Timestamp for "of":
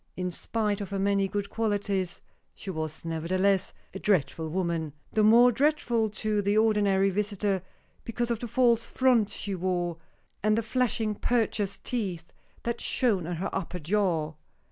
0.81-0.89, 8.31-8.39